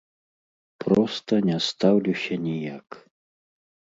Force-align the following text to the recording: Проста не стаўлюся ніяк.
Проста 0.83 1.33
не 1.51 1.57
стаўлюся 1.67 2.33
ніяк. 2.47 2.87